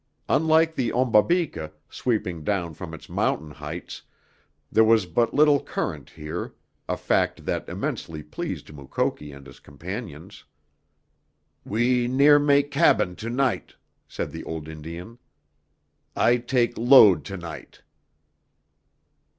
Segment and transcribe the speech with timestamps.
[0.27, 4.01] Unlike the Ombabika, sweeping down from its mountain heights,
[4.71, 6.55] there was but little current here,
[6.89, 10.43] a fact that immensely pleased Mukoki and his companions.
[11.63, 13.75] "We near mak' cabin to night,"
[14.07, 15.19] said the old Indian.
[16.15, 17.83] "I take load to night."